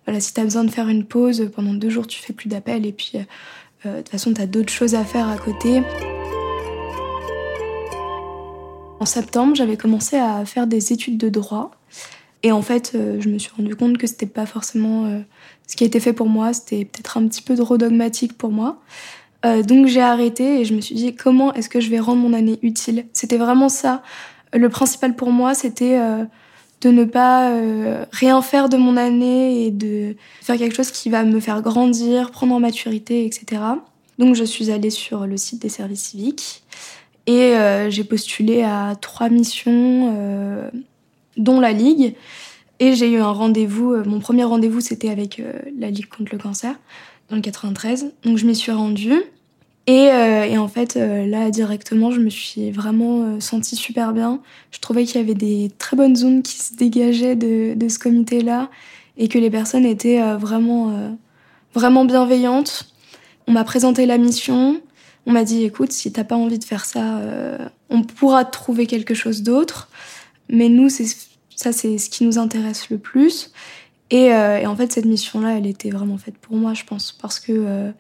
voilà, 0.06 0.20
si 0.20 0.34
tu 0.34 0.42
as 0.42 0.44
besoin 0.44 0.64
de 0.64 0.72
faire 0.72 0.88
une 0.88 1.06
pause, 1.06 1.52
pendant 1.56 1.74
deux 1.74 1.90
jours, 1.90 2.08
tu 2.08 2.20
fais 2.20 2.34
plus 2.34 2.50
d'appels 2.50 2.86
et 2.86 2.92
puis 2.92 3.12
de 3.86 3.98
toute 3.98 4.10
façon, 4.10 4.34
tu 4.34 4.42
as 4.42 4.48
d'autres 4.48 4.74
choses 4.74 4.96
à 4.96 5.04
faire 5.04 5.28
à 5.30 5.38
côté. 5.38 5.84
En 9.00 9.06
septembre, 9.06 9.56
j'avais 9.56 9.78
commencé 9.78 10.18
à 10.18 10.44
faire 10.46 10.68
des 10.68 10.92
études 10.92 11.18
de 11.18 11.30
droit. 11.30 11.72
Et 12.44 12.52
en 12.52 12.62
fait, 12.62 12.94
euh, 12.96 13.20
je 13.20 13.30
me 13.30 13.38
suis 13.38 13.52
rendu 13.56 13.76
compte 13.76 13.98
que 13.98 14.08
c'était 14.08 14.26
pas 14.26 14.46
forcément 14.46 15.06
euh, 15.06 15.20
ce 15.68 15.76
qui 15.76 15.84
a 15.84 15.88
été 15.88 16.00
fait 16.00 16.14
pour 16.14 16.28
moi. 16.28 16.54
C'était 16.54 16.86
peut-être 16.86 17.18
un 17.18 17.28
petit 17.28 17.42
peu 17.42 17.56
trop 17.56 17.78
dogmatique 17.78 18.38
pour 18.38 18.52
moi. 18.52 18.82
Euh, 19.46 19.64
donc 19.64 19.88
j'ai 19.88 20.02
arrêté 20.02 20.62
et 20.62 20.66
je 20.66 20.74
me 20.74 20.82
suis 20.82 20.96
dit 20.96 21.16
comment 21.16 21.54
est-ce 21.54 21.70
que 21.70 21.80
je 21.80 21.90
vais 21.90 22.00
rendre 22.00 22.22
mon 22.22 22.34
année 22.34 22.60
utile? 22.62 23.06
C'était 23.14 23.38
vraiment 23.38 23.70
ça. 23.70 24.02
Le 24.54 24.70
principal 24.70 25.16
pour 25.16 25.32
moi, 25.32 25.54
c'était 25.54 26.00
de 26.82 26.90
ne 26.90 27.04
pas 27.04 27.52
rien 28.14 28.42
faire 28.42 28.70
de 28.70 28.78
mon 28.78 28.96
année 28.96 29.66
et 29.66 29.72
de 29.72 30.16
faire 30.42 30.58
quelque 30.58 30.74
chose 30.74 30.90
qui 30.90 31.10
va 31.10 31.24
me 31.24 31.42
faire 31.42 31.62
grandir, 31.62 32.32
prendre 32.32 32.56
en 32.56 32.60
maturité, 32.62 33.26
etc. 33.26 33.62
Donc 34.20 34.36
je 34.36 34.46
suis 34.46 34.72
allée 34.72 34.90
sur 34.90 35.28
le 35.28 35.36
site 35.36 35.62
des 35.62 35.70
services 35.70 36.12
civiques 36.12 36.64
et 37.28 37.56
j'ai 37.90 38.06
postulé 38.06 38.64
à 38.64 38.96
trois 38.96 39.28
missions 39.28 40.72
dont 41.36 41.60
la 41.60 41.72
Ligue. 41.74 42.16
Et 42.80 42.94
j'ai 42.94 43.12
eu 43.12 43.18
un 43.18 43.32
rendez-vous, 43.32 43.94
euh, 43.94 44.04
mon 44.06 44.20
premier 44.20 44.44
rendez-vous 44.44 44.82
c'était 44.82 45.10
avec 45.10 45.40
euh, 45.40 45.54
la 45.80 45.90
Ligue 45.90 46.08
contre 46.08 46.32
le 46.32 46.38
cancer 46.38 46.76
dans 47.30 47.36
le 47.36 47.42
93. 47.42 48.14
Donc 48.24 48.38
je 48.38 48.46
m'y 48.46 48.56
suis 48.56 48.72
rendue. 48.72 49.22
Et, 49.90 50.10
euh, 50.12 50.44
et, 50.44 50.58
en 50.58 50.68
fait, 50.68 50.96
là, 50.96 51.50
directement, 51.50 52.12
je 52.12 52.20
me 52.20 52.30
suis 52.30 52.72
vraiment 52.72 53.40
sentie 53.40 53.78
super 53.78 54.12
bien. 54.12 54.42
Je 54.72 54.80
trouvais 54.80 55.06
qu'il 55.06 55.16
y 55.22 55.24
avait 55.24 55.34
des 55.34 55.72
très 55.78 55.96
bonnes 55.96 56.18
zones 56.18 56.44
qui 56.44 56.58
se 56.58 56.76
dégageaient 56.76 57.38
de, 57.38 57.74
de 57.74 57.88
ce 57.88 57.98
comité-là 57.98 58.70
et 59.16 59.30
que 59.30 59.40
les 59.40 59.50
personnes 59.50 59.86
étaient 59.86 60.22
vraiment, 60.36 61.16
vraiment 61.74 62.04
bienveillantes. 62.04 62.94
On 63.48 63.54
m'a 63.54 63.64
présenté 63.64 64.06
la 64.06 64.18
mission. 64.18 64.82
On 65.26 65.32
m'a 65.32 65.46
dit, 65.46 65.64
écoute, 65.64 65.94
si 65.94 66.12
t'as 66.12 66.26
pas 66.26 66.36
envie 66.36 66.60
de 66.60 66.66
faire 66.66 66.84
ça, 66.84 67.22
on 67.90 68.04
pourra 68.04 68.44
trouver 68.44 68.88
quelque 68.88 69.14
chose 69.14 69.42
d'autre. 69.42 69.88
Mais 70.50 70.70
nous, 70.70 70.90
ça, 70.90 71.74
c'est 71.74 71.98
ce 71.98 72.10
qui 72.10 72.24
nous 72.24 72.38
intéresse 72.38 72.90
le 72.90 72.98
plus. 72.98 73.52
Et, 74.10 74.34
euh, 74.34 74.60
et 74.60 74.66
en 74.66 74.76
fait, 74.76 74.92
cette 74.92 75.06
mission-là, 75.06 75.58
elle 75.58 75.68
était 75.68 75.90
vraiment 75.90 76.18
faite 76.18 76.38
pour 76.38 76.56
moi, 76.56 76.74
je 76.74 76.84
pense, 76.84 77.12
parce 77.12 77.40
que 77.40 77.52
euh, 77.52 77.92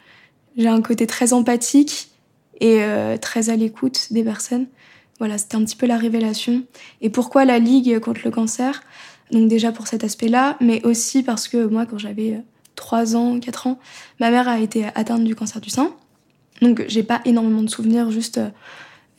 j'ai 0.57 0.67
un 0.67 0.81
côté 0.81 1.05
très 1.05 1.33
empathique 1.33 2.09
et 2.59 2.81
euh, 2.81 3.17
très 3.17 3.49
à 3.49 3.55
l'écoute 3.55 4.07
des 4.11 4.23
personnes. 4.23 4.67
Voilà, 5.19 5.37
c'était 5.37 5.55
un 5.55 5.63
petit 5.63 5.75
peu 5.75 5.85
la 5.85 5.97
révélation. 5.97 6.63
Et 7.01 7.09
pourquoi 7.09 7.45
la 7.45 7.59
Ligue 7.59 7.99
contre 7.99 8.21
le 8.23 8.31
cancer? 8.31 8.83
Donc 9.31 9.49
déjà 9.49 9.71
pour 9.71 9.87
cet 9.87 10.03
aspect-là, 10.03 10.57
mais 10.61 10.85
aussi 10.85 11.23
parce 11.23 11.47
que 11.47 11.65
moi, 11.65 11.85
quand 11.85 11.97
j'avais 11.97 12.41
3 12.75 13.15
ans, 13.15 13.39
4 13.39 13.67
ans, 13.67 13.79
ma 14.19 14.31
mère 14.31 14.47
a 14.47 14.59
été 14.59 14.85
atteinte 14.95 15.23
du 15.23 15.35
cancer 15.35 15.59
du 15.59 15.69
sein. 15.69 15.93
Donc 16.61 16.85
j'ai 16.87 17.03
pas 17.03 17.21
énormément 17.25 17.63
de 17.63 17.69
souvenirs, 17.69 18.11
juste 18.11 18.39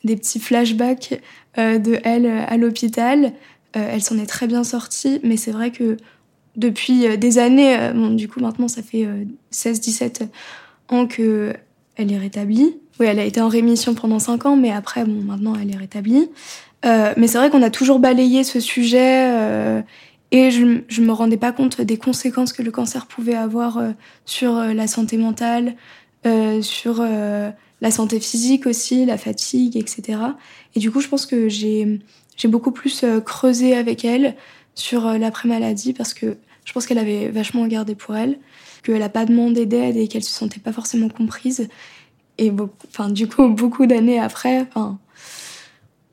des 0.03 0.15
petits 0.15 0.39
flashbacks 0.39 1.21
de 1.57 1.99
elle 2.03 2.25
à 2.25 2.57
l'hôpital. 2.57 3.33
Euh, 3.75 3.87
elle 3.91 4.01
s'en 4.01 4.17
est 4.17 4.25
très 4.25 4.47
bien 4.47 4.63
sortie, 4.63 5.19
mais 5.23 5.37
c'est 5.37 5.51
vrai 5.51 5.71
que 5.71 5.97
depuis 6.59 7.07
euh, 7.07 7.17
des 7.17 7.37
années, 7.37 7.77
euh, 7.77 8.09
du 8.09 8.27
coup 8.27 8.39
maintenant 8.39 8.67
ça 8.67 8.81
fait 8.81 9.07
16-17 9.51 10.27
ans 10.89 11.07
que 11.07 11.53
elle 11.95 12.11
est 12.11 12.17
rétablie. 12.17 12.77
Oui, 12.99 13.05
elle 13.07 13.19
a 13.19 13.25
été 13.25 13.41
en 13.41 13.47
rémission 13.47 13.93
pendant 13.93 14.19
5 14.19 14.45
ans, 14.45 14.55
mais 14.57 14.71
après, 14.71 15.05
bon, 15.05 15.21
maintenant 15.23 15.53
elle 15.59 15.73
est 15.73 15.77
rétablie. 15.77 16.29
mais 16.83 17.27
c'est 17.27 17.37
vrai 17.37 17.49
qu'on 17.49 17.63
a 17.63 17.69
toujours 17.69 17.99
balayé 17.99 18.43
ce 18.43 18.59
sujet 18.59 19.83
et 20.31 20.51
je, 20.51 20.81
je 20.87 21.01
me 21.01 21.11
rendais 21.11 21.37
pas 21.37 21.51
compte 21.51 21.81
des 21.81 21.97
conséquences 21.97 22.53
que 22.53 22.61
le 22.61 22.71
cancer 22.71 23.05
pouvait 23.05 23.35
avoir 23.35 23.81
sur 24.25 24.53
la 24.53 24.87
santé 24.87 25.17
mentale, 25.17 25.75
sur 26.61 27.01
la 27.81 27.91
santé 27.91 28.19
physique 28.19 28.65
aussi, 28.65 29.05
la 29.05 29.17
fatigue, 29.17 29.77
etc. 29.77 30.19
Et 30.75 30.79
du 30.79 30.91
coup, 30.91 30.99
je 30.99 31.07
pense 31.07 31.25
que 31.25 31.49
j'ai 31.49 31.99
beaucoup 32.45 32.71
plus 32.71 33.03
euh, 33.03 33.19
creusé 33.19 33.75
avec 33.75 34.05
elle 34.05 34.35
sur 34.75 35.07
euh, 35.07 35.17
l'après-maladie 35.17 35.93
parce 35.93 36.13
que 36.13 36.37
je 36.69 36.73
pense 36.73 36.85
qu'elle 36.85 36.99
avait 36.99 37.29
vachement 37.29 37.65
gardé 37.65 37.95
pour 37.95 38.15
elle, 38.15 38.37
qu'elle 38.83 38.99
n'a 38.99 39.09
pas 39.09 39.25
demandé 39.25 39.65
d'aide 39.65 39.97
et 39.97 40.07
qu'elle 40.07 40.23
se 40.23 40.31
sentait 40.31 40.59
pas 40.59 40.71
forcément 40.71 41.09
comprise. 41.09 41.67
Et 42.37 42.53
enfin, 42.87 43.09
du 43.09 43.27
coup, 43.27 43.47
beaucoup 43.49 43.87
d'années 43.87 44.19
après, 44.19 44.67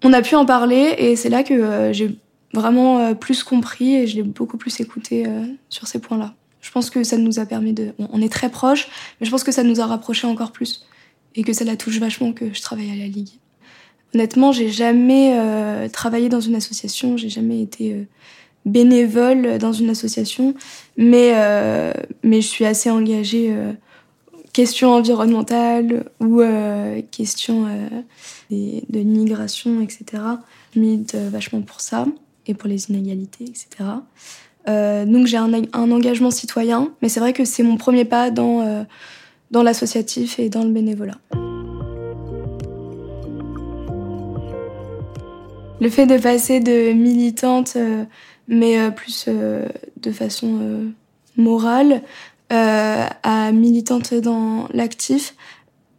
on 0.03 0.13
a 0.15 0.23
pu 0.23 0.35
en 0.35 0.47
parler 0.47 0.95
et 0.97 1.15
c'est 1.15 1.29
là 1.29 1.43
que 1.43 1.53
euh, 1.53 1.93
j'ai 1.93 2.19
vraiment 2.55 3.15
plus 3.15 3.45
compris 3.45 3.97
et 3.97 4.07
je 4.07 4.17
l'ai 4.17 4.23
beaucoup 4.23 4.57
plus 4.57 4.81
écouté 4.81 5.27
sur 5.69 5.87
ces 5.87 5.99
points-là. 5.99 6.33
Je 6.63 6.71
pense 6.71 6.89
que 6.89 7.05
ça 7.05 7.19
nous 7.19 7.39
a 7.39 7.45
permis 7.45 7.75
de. 7.75 7.93
On 7.99 8.23
est 8.23 8.33
très 8.33 8.49
proches, 8.49 8.89
mais 9.21 9.27
je 9.27 9.31
pense 9.31 9.45
que 9.45 9.53
ça 9.53 9.63
nous 9.63 9.83
a 9.83 9.87
rapprochés 9.87 10.27
encore 10.27 10.53
plus 10.53 10.87
et 11.35 11.43
que 11.43 11.53
ça 11.53 11.67
la 11.67 11.77
touche 11.77 11.99
vachement 11.99 12.33
que 12.33 12.55
je 12.55 12.63
travaille 12.63 12.91
à 12.91 12.97
la 12.97 13.09
Ligue. 13.09 13.29
Honnêtement, 14.15 14.53
j'ai 14.53 14.71
jamais 14.71 15.37
euh, 15.39 15.91
travaillé 15.91 16.31
dans 16.31 16.41
une 16.41 16.55
association, 16.55 17.19
j'ai 17.19 17.29
jamais 17.29 17.61
été 17.61 17.93
euh, 17.93 18.05
bénévole 18.66 19.56
dans 19.58 19.73
une 19.73 19.88
association, 19.88 20.54
mais, 20.99 21.32
euh, 21.35 21.92
mais 22.23 22.42
je 22.42 22.46
suis 22.46 22.66
assez 22.66 22.90
engagée 22.90 23.54
questions 24.52 24.92
environnementales 24.92 26.04
ou 26.20 26.42
questions 27.11 27.66
de, 28.50 28.82
de 28.90 29.00
migration, 29.00 29.80
etc. 29.80 30.23
Je 30.75 30.80
milite 30.80 31.14
vachement 31.14 31.62
pour 31.62 31.80
ça 31.80 32.06
et 32.46 32.54
pour 32.54 32.68
les 32.68 32.90
inégalités, 32.90 33.44
etc. 33.44 33.90
donc 34.66 35.26
j'ai 35.26 35.37
un, 35.37 35.52
un, 35.52 35.90
engagement 35.90 36.30
citoyen, 36.30 36.90
mais 37.00 37.08
c'est 37.08 37.20
vrai 37.20 37.32
que 37.32 37.44
c'est 37.44 37.62
mon 37.62 37.76
premier 37.76 38.04
pas 38.04 38.30
dans, 38.30 38.87
dans 39.50 39.62
l'associatif 39.62 40.38
et 40.38 40.49
dans 40.49 40.64
le 40.64 40.70
bénévolat. 40.70 41.18
Le 45.80 45.90
fait 45.90 46.06
de 46.06 46.16
passer 46.16 46.61
de 46.61 46.92
militante, 46.92 47.75
euh, 47.76 48.04
mais 48.49 48.79
euh, 48.79 48.91
plus 48.91 49.26
euh, 49.29 49.67
de 49.97 50.11
façon 50.11 50.93
morale, 51.37 52.03
à 52.49 53.50
militante 53.53 54.15
dans 54.15 54.69
l'actif, 54.73 55.35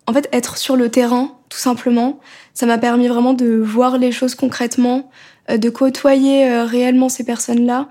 en 0.06 0.14
fait, 0.14 0.30
être 0.32 0.58
sur 0.58 0.78
le 0.78 0.90
terrain, 0.90 1.38
tout 1.50 1.58
simplement, 1.58 2.20
ça 2.54 2.66
m'a 2.66 2.78
permis 2.78 3.10
vraiment 3.10 3.34
de 3.34 3.58
voir 3.58 3.98
les 3.98 4.14
choses 4.14 4.34
concrètement, 4.34 5.12
de 5.50 5.70
côtoyer 5.70 6.62
réellement 6.62 7.10
ces 7.10 7.26
personnes-là. 7.26 7.90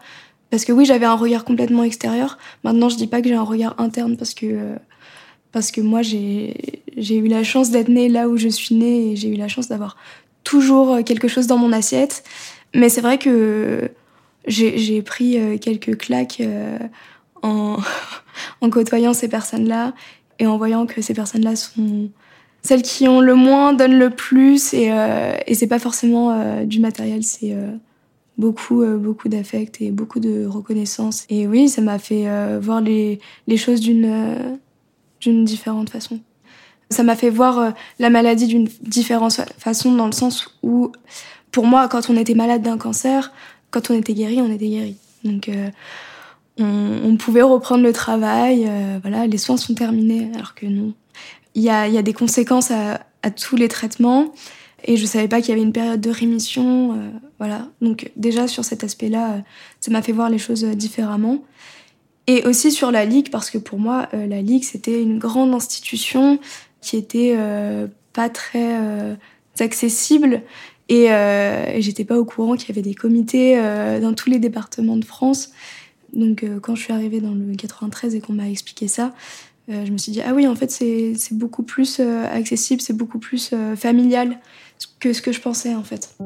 Parce 0.51 0.65
que 0.65 0.73
oui, 0.73 0.87
j'avais 0.87 1.05
un 1.05 1.17
regard 1.17 1.45
complètement 1.45 1.83
extérieur. 1.83 2.39
Maintenant, 2.65 2.89
je 2.89 2.97
dis 2.97 3.07
pas 3.07 3.21
que 3.21 3.29
j'ai 3.29 3.35
un 3.35 3.43
regard 3.43 3.75
interne 3.79 4.17
parce 4.17 4.33
que 4.33 4.79
parce 5.53 5.71
que 5.71 5.81
moi 5.81 6.03
j'ai 6.03 6.55
eu 6.99 7.29
la 7.29 7.43
chance 7.43 7.71
d'être 7.71 7.89
née 7.89 8.11
là 8.11 8.29
où 8.29 8.37
je 8.37 8.49
suis 8.49 8.75
née 8.75 9.13
et 9.13 9.17
j'ai 9.17 9.29
eu 9.29 9.37
la 9.37 9.49
chance 9.49 9.69
d'avoir 9.69 9.97
toujours 10.45 10.93
euh, 10.93 11.03
quelque 11.03 11.29
chose 11.29 11.47
dans 11.47 11.57
mon 11.57 11.73
assiette. 11.73 12.25
Mais 12.75 12.89
c'est 12.89 13.01
vrai 13.01 13.17
que 13.19 13.91
j'ai 14.47 15.03
pris 15.03 15.39
euh, 15.39 15.59
quelques 15.59 15.97
claques 15.97 16.41
euh, 16.41 16.79
en, 17.43 18.71
côtoyant 18.71 19.15
ces 19.15 19.29
personnes-là 19.29 19.95
et 20.39 20.47
en 20.47 20.57
voyant 20.59 20.87
que 20.87 21.01
ces 21.01 21.15
personnes-là 21.15 21.57
sont 21.57 22.11
celles 22.63 22.83
qui 22.83 23.07
ont 23.07 23.21
le 23.21 23.35
moins 23.35 23.73
donnent 23.73 23.99
le 23.99 24.11
plus 24.11 24.75
et, 24.75 24.91
et 25.47 25.55
c'est 25.55 25.69
pas 25.69 25.79
forcément 25.79 26.65
du 26.65 26.81
matériel, 26.81 27.23
c'est 27.23 27.55
beaucoup 28.37 28.85
beaucoup 28.85 29.29
d'affect 29.29 29.81
et 29.81 29.93
beaucoup 29.93 30.19
de 30.19 30.45
reconnaissance. 30.47 31.27
Et 31.31 31.47
oui, 31.47 31.69
ça 31.69 31.81
m'a 31.81 32.01
fait 32.01 32.27
voir 32.59 32.81
les, 32.81 33.21
les 33.47 33.57
choses 33.57 33.81
d'une 33.81 34.59
d'une 35.21 35.45
différente 35.45 35.91
façon. 35.91 36.21
Ça 36.91 37.03
m'a 37.03 37.17
fait 37.17 37.31
voir 37.31 37.59
euh, 37.59 37.71
la 37.99 38.11
maladie 38.11 38.47
d'une 38.47 38.69
différente 38.83 39.41
façon 39.59 39.93
dans 39.95 40.07
le 40.07 40.13
sens 40.13 40.49
où, 40.63 40.93
pour 41.51 41.67
moi, 41.67 41.89
quand 41.89 42.09
on 42.11 42.17
était 42.17 42.35
malade 42.35 42.63
d'un 42.63 42.79
cancer, 42.79 43.33
quand 43.77 43.91
on 43.91 43.99
était 43.99 44.15
guéri, 44.15 44.41
on 44.41 44.51
était 44.51 44.69
guéri. 44.69 44.97
Donc, 45.23 45.51
euh, 45.51 45.69
on, 46.59 47.17
pouvait 47.19 47.43
reprendre 47.43 47.85
le 47.85 47.93
travail, 47.93 48.65
euh, 48.67 48.99
voilà, 49.03 49.27
les 49.27 49.37
soins 49.37 49.59
sont 49.59 49.75
terminés, 49.75 50.31
alors 50.35 50.55
que 50.55 50.65
non. 50.65 50.95
Il 51.55 51.63
y 51.63 51.69
a, 51.69 52.03
des 52.03 52.13
conséquences 52.15 52.71
à, 52.71 53.31
tous 53.31 53.57
les 53.57 53.69
traitements, 53.69 54.33
et 54.85 54.97
je 54.97 55.05
savais 55.05 55.29
pas 55.29 55.41
qu'il 55.41 55.51
y 55.51 55.53
avait 55.53 55.63
une 55.63 55.73
période 55.73 56.01
de 56.01 56.11
rémission, 56.11 56.97
voilà. 57.39 57.69
Donc 57.81 58.13
déjà 58.15 58.47
sur 58.47 58.65
cet 58.65 58.85
aspect-là, 58.85 59.43
ça 59.81 59.91
m'a 59.91 60.01
fait 60.01 60.13
voir 60.13 60.31
les 60.31 60.39
choses 60.39 60.65
différemment. 60.65 61.43
Et 62.27 62.45
aussi 62.45 62.71
sur 62.71 62.91
la 62.93 63.05
Ligue, 63.05 63.31
parce 63.31 63.51
que 63.51 63.59
pour 63.59 63.79
moi, 63.79 64.09
la 64.13 64.43
Ligue, 64.43 64.65
c'était 64.65 65.03
une 65.03 65.19
grande 65.19 65.55
institution 65.55 66.39
qui 66.81 66.97
était 66.97 67.35
euh, 67.37 67.89
pas 68.13 68.29
très 68.29 68.77
euh, 68.79 69.15
accessible. 69.59 70.43
Et, 70.89 71.11
euh, 71.11 71.67
et 71.73 71.83
j'étais 71.83 72.05
pas 72.05 72.19
au 72.19 72.25
courant 72.25 72.57
qu'il 72.57 72.69
y 72.69 72.73
avait 72.73 72.83
des 72.83 72.95
comités 72.95 73.57
dans 74.01 74.15
tous 74.15 74.31
les 74.31 74.39
départements 74.39 74.97
de 74.97 75.05
France. 75.05 75.51
Donc 76.13 76.45
quand 76.63 76.75
je 76.75 76.83
suis 76.83 76.93
arrivée 76.93 77.21
dans 77.21 77.35
le 77.35 77.55
93 77.55 78.15
et 78.15 78.21
qu'on 78.21 78.33
m'a 78.33 78.49
expliqué 78.49 78.87
ça, 78.89 79.13
je 79.69 79.91
me 79.91 79.99
suis 79.99 80.13
dit, 80.13 80.23
ah 80.23 80.33
oui, 80.33 80.47
en 80.47 80.55
fait, 80.55 80.71
c'est 80.71 81.17
beaucoup 81.33 81.65
plus 81.65 82.01
accessible, 82.01 82.81
c'est 82.81 82.97
beaucoup 82.97 83.19
plus 83.19 83.53
familial 83.77 84.39
que 85.01 85.13
ce 85.13 85.21
que 85.21 85.33
je 85.33 85.41
pensais, 85.41 85.75
en 85.75 85.83
fait. 85.83 86.17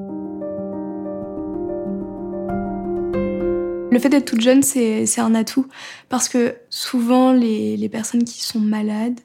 Le 3.91 3.99
fait 3.99 4.09
d'être 4.09 4.25
toute 4.25 4.41
jeune, 4.41 4.63
c'est 4.63 5.19
un 5.19 5.35
atout 5.35 5.67
parce 6.09 6.29
que 6.29 6.55
souvent 6.69 7.33
les, 7.33 7.77
les, 7.77 7.89
personnes 7.89 8.23
qui 8.23 8.43
sont 8.43 8.61
malades 8.61 9.19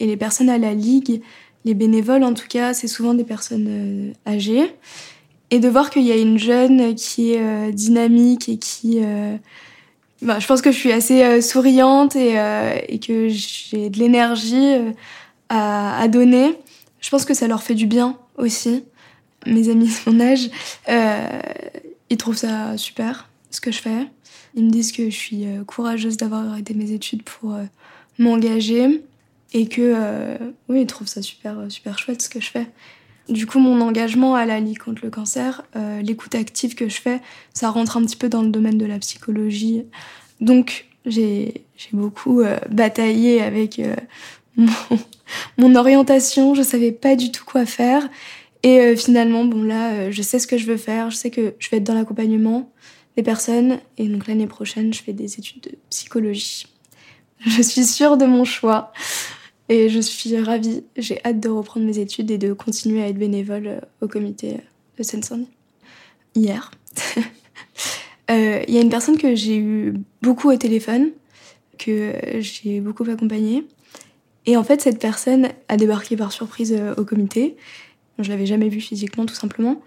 et 0.00 0.06
les 0.06 0.16
personnes 0.16 0.48
à 0.48 0.56
la 0.56 0.72
ligue, 0.72 1.20
les 1.64 1.74
bénévoles 1.74 2.24
en 2.24 2.34
tout 2.34 2.46
cas, 2.48 2.74
c'est 2.74 2.88
souvent 2.88 3.14
des 3.14 3.24
personnes 3.24 3.66
euh, 3.68 4.12
âgées. 4.30 4.74
Et 5.50 5.60
de 5.60 5.68
voir 5.68 5.90
qu'il 5.90 6.02
y 6.02 6.12
a 6.12 6.16
une 6.16 6.38
jeune 6.38 6.94
qui 6.94 7.32
est 7.32 7.40
euh, 7.40 7.72
dynamique 7.72 8.48
et 8.48 8.58
qui... 8.58 8.98
Euh, 9.02 9.36
bah, 10.20 10.38
je 10.38 10.46
pense 10.46 10.60
que 10.60 10.72
je 10.72 10.76
suis 10.76 10.92
assez 10.92 11.40
souriante 11.40 12.16
et, 12.16 12.98
que 12.98 13.28
j'ai 13.28 13.88
de 13.88 13.98
l'énergie 14.00 14.74
à, 15.48 16.00
à, 16.00 16.08
donner. 16.08 16.58
Je 17.00 17.08
pense 17.08 17.24
que 17.24 17.34
ça 17.34 17.46
leur 17.46 17.62
fait 17.62 17.76
du 17.76 17.86
bien 17.86 18.18
aussi. 18.36 18.84
Mes 19.46 19.68
amis 19.68 19.86
de 19.86 20.10
mon 20.10 20.20
âge, 20.20 20.50
ils 22.10 22.16
trouvent 22.16 22.36
ça 22.36 22.76
super 22.76 23.28
ce 23.52 23.60
que 23.60 23.70
je 23.70 23.78
fais. 23.78 24.08
Ils 24.56 24.64
me 24.64 24.70
disent 24.70 24.90
que 24.90 25.08
je 25.08 25.16
suis 25.16 25.46
courageuse 25.68 26.16
d'avoir 26.16 26.48
arrêté 26.48 26.74
mes 26.74 26.90
études 26.90 27.22
pour 27.22 27.56
m'engager 28.18 29.00
et 29.52 29.66
que 29.66 29.80
euh, 29.80 30.36
oui, 30.68 30.82
ils 30.82 30.86
trouvent 30.86 31.08
ça 31.08 31.22
super 31.22 31.56
super 31.68 31.98
chouette 31.98 32.22
ce 32.22 32.28
que 32.28 32.40
je 32.40 32.50
fais. 32.50 32.66
Du 33.28 33.46
coup, 33.46 33.58
mon 33.58 33.80
engagement 33.80 34.34
à 34.34 34.46
la 34.46 34.58
Ligue 34.58 34.78
contre 34.78 35.04
le 35.04 35.10
cancer, 35.10 35.62
l'écoute 36.02 36.34
active 36.34 36.74
que 36.74 36.88
je 36.88 36.98
fais, 36.98 37.20
ça 37.52 37.68
rentre 37.68 37.98
un 37.98 38.02
petit 38.02 38.16
peu 38.16 38.30
dans 38.30 38.40
le 38.40 38.48
domaine 38.48 38.78
de 38.78 38.86
la 38.86 38.98
psychologie. 38.98 39.84
Donc, 40.40 40.86
j'ai 41.04 41.66
beaucoup 41.92 42.42
bataillé 42.70 43.42
avec 43.42 43.82
mon, 44.56 44.72
mon, 45.58 45.74
orientation. 45.74 46.54
Je 46.54 46.62
savais 46.62 46.90
pas 46.90 47.16
du 47.16 47.30
tout 47.30 47.44
quoi 47.44 47.66
faire. 47.66 48.08
Et 48.62 48.96
finalement, 48.96 49.44
bon 49.44 49.62
là, 49.62 50.10
je 50.10 50.22
sais 50.22 50.38
ce 50.38 50.46
que 50.46 50.56
je 50.56 50.64
veux 50.64 50.78
faire. 50.78 51.10
Je 51.10 51.16
sais 51.16 51.30
que 51.30 51.52
je 51.58 51.68
vais 51.68 51.76
être 51.76 51.84
dans 51.84 51.92
l'accompagnement 51.92 52.72
personnes. 53.22 53.78
Et 53.96 54.08
donc 54.08 54.26
l'année 54.26 54.46
prochaine, 54.46 54.92
je 54.92 55.02
fais 55.02 55.12
des 55.12 55.38
études 55.38 55.62
de 55.62 55.72
psychologie. 55.90 56.66
Je 57.46 57.62
suis 57.62 57.84
sûre 57.84 58.16
de 58.16 58.26
mon 58.26 58.44
choix 58.44 58.92
et 59.68 59.88
je 59.88 60.00
suis 60.00 60.38
ravie. 60.40 60.84
J'ai 60.96 61.24
hâte 61.24 61.40
de 61.40 61.48
reprendre 61.48 61.86
mes 61.86 61.98
études 61.98 62.30
et 62.30 62.38
de 62.38 62.52
continuer 62.52 63.02
à 63.02 63.08
être 63.08 63.18
bénévole 63.18 63.66
euh, 63.66 63.80
au 64.00 64.08
comité 64.08 64.56
de 64.98 65.02
Seine-Saint-Denis. 65.02 65.48
Hier, 66.34 66.70
euh, 68.30 68.62
il 68.66 68.74
y 68.74 68.78
a 68.78 68.80
une 68.80 68.90
personne 68.90 69.18
que 69.18 69.34
j'ai 69.34 69.56
eu 69.56 69.94
beaucoup 70.22 70.50
au 70.50 70.56
téléphone, 70.56 71.10
que 71.78 72.12
j'ai 72.40 72.80
beaucoup 72.80 73.04
accompagnée. 73.04 73.64
Et 74.46 74.56
en 74.56 74.64
fait, 74.64 74.80
cette 74.80 74.98
personne 74.98 75.48
a 75.68 75.76
débarqué 75.76 76.16
par 76.16 76.32
surprise 76.32 76.74
euh, 76.76 76.94
au 76.96 77.04
comité. 77.04 77.56
Je 78.18 78.30
l'avais 78.30 78.46
jamais 78.46 78.68
vue 78.68 78.80
physiquement, 78.80 79.26
tout 79.26 79.34
simplement. 79.34 79.82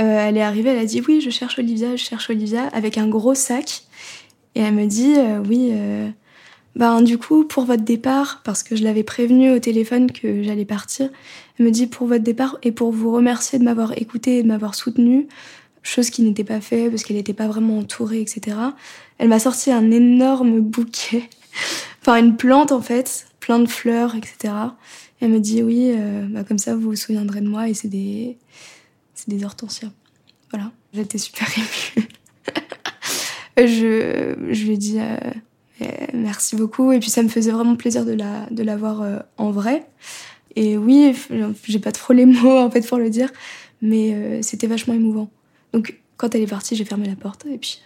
Euh, 0.00 0.28
elle 0.28 0.36
est 0.38 0.42
arrivée, 0.42 0.70
elle 0.70 0.78
a 0.78 0.84
dit 0.84 1.02
oui, 1.06 1.20
je 1.20 1.30
cherche 1.30 1.58
Olivia, 1.58 1.94
je 1.94 2.02
cherche 2.02 2.30
Olivia, 2.30 2.68
avec 2.68 2.96
un 2.96 3.06
gros 3.06 3.34
sac. 3.34 3.82
Et 4.54 4.60
elle 4.60 4.74
me 4.74 4.86
dit 4.86 5.14
euh, 5.16 5.42
oui, 5.46 5.70
euh, 5.72 6.08
ben 6.76 7.02
du 7.02 7.18
coup 7.18 7.44
pour 7.44 7.64
votre 7.64 7.82
départ, 7.82 8.40
parce 8.44 8.62
que 8.62 8.76
je 8.76 8.84
l'avais 8.84 9.02
prévenue 9.02 9.50
au 9.50 9.58
téléphone 9.58 10.10
que 10.10 10.42
j'allais 10.42 10.64
partir, 10.64 11.10
elle 11.58 11.66
me 11.66 11.70
dit 11.70 11.86
pour 11.86 12.06
votre 12.06 12.22
départ 12.22 12.58
et 12.62 12.72
pour 12.72 12.92
vous 12.92 13.12
remercier 13.12 13.58
de 13.58 13.64
m'avoir 13.64 13.96
écouté 13.98 14.38
et 14.38 14.42
de 14.42 14.48
m'avoir 14.48 14.74
soutenue, 14.74 15.26
chose 15.82 16.10
qui 16.10 16.22
n'était 16.22 16.44
pas 16.44 16.60
faite 16.60 16.90
parce 16.90 17.02
qu'elle 17.02 17.16
n'était 17.16 17.34
pas 17.34 17.48
vraiment 17.48 17.78
entourée, 17.78 18.20
etc. 18.20 18.56
Elle 19.18 19.28
m'a 19.28 19.40
sorti 19.40 19.70
un 19.70 19.90
énorme 19.90 20.60
bouquet, 20.60 21.28
enfin 22.02 22.16
une 22.16 22.36
plante 22.36 22.72
en 22.72 22.80
fait, 22.80 23.26
plein 23.40 23.58
de 23.58 23.68
fleurs, 23.68 24.14
etc. 24.14 24.54
Et 25.20 25.24
elle 25.26 25.32
me 25.32 25.40
dit 25.40 25.62
oui, 25.62 25.92
bah, 26.30 26.44
comme 26.44 26.58
ça 26.58 26.74
vous 26.74 26.90
vous 26.90 26.96
souviendrez 26.96 27.40
de 27.40 27.48
moi 27.48 27.68
et 27.68 27.74
c'est 27.74 27.88
des 27.88 28.38
c'est 29.20 29.28
des 29.28 29.44
hortensias. 29.44 29.90
Voilà, 30.50 30.72
j'étais 30.94 31.18
super 31.18 31.46
émue. 31.56 32.08
je, 33.56 34.34
je 34.50 34.64
lui 34.64 34.72
ai 34.72 34.76
dit 34.76 34.98
euh, 34.98 35.16
merci 36.12 36.56
beaucoup. 36.56 36.92
Et 36.92 36.98
puis 36.98 37.10
ça 37.10 37.22
me 37.22 37.28
faisait 37.28 37.50
vraiment 37.50 37.76
plaisir 37.76 38.04
de 38.04 38.12
la, 38.12 38.46
de 38.50 38.70
voir 38.72 39.02
euh, 39.02 39.18
en 39.38 39.50
vrai. 39.50 39.86
Et 40.56 40.76
oui, 40.76 41.14
j'ai 41.64 41.78
pas 41.78 41.92
trop 41.92 42.12
les 42.12 42.26
mots 42.26 42.58
en 42.58 42.70
fait 42.70 42.86
pour 42.86 42.98
le 42.98 43.10
dire, 43.10 43.30
mais 43.82 44.12
euh, 44.14 44.42
c'était 44.42 44.66
vachement 44.66 44.94
émouvant. 44.94 45.30
Donc 45.72 46.00
quand 46.16 46.34
elle 46.34 46.42
est 46.42 46.46
partie, 46.46 46.76
j'ai 46.76 46.84
fermé 46.84 47.06
la 47.06 47.16
porte 47.16 47.46
et 47.46 47.58
puis 47.58 47.80